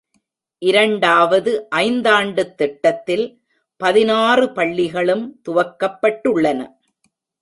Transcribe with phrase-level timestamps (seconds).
[0.59, 1.67] இரண்டாவது
[1.75, 3.43] ஐந்தாண்டுத் திட்டத்தில்,
[3.77, 6.67] பதினாறு பள்ளிகளும் துவக்கப்பட்டுள்ளன.